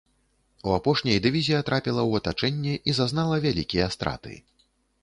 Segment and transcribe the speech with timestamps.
[0.69, 4.33] У апошняй дывізія трапіла ў атачэнне і зазнала вялікія страты.